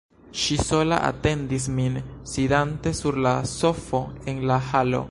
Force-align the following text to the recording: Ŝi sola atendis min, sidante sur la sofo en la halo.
Ŝi 0.43 0.55
sola 0.61 0.97
atendis 1.09 1.67
min, 1.81 2.01
sidante 2.33 2.95
sur 3.03 3.21
la 3.27 3.35
sofo 3.55 4.05
en 4.33 4.45
la 4.53 4.61
halo. 4.71 4.99